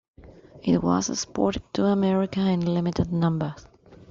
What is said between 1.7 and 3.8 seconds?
to America in limited numbers.